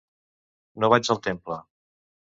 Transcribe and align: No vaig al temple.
No 0.85 0.89
vaig 0.95 1.13
al 1.15 1.23
temple. 1.31 1.59